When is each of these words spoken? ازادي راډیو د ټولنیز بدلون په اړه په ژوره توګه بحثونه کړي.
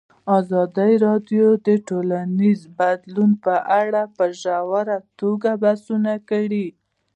ازادي 0.37 0.93
راډیو 1.05 1.47
د 1.67 1.67
ټولنیز 1.87 2.59
بدلون 2.77 3.31
په 3.45 3.55
اړه 3.81 4.01
په 4.17 4.25
ژوره 4.41 4.97
توګه 5.19 5.49
بحثونه 5.63 6.13
کړي. 6.29 6.67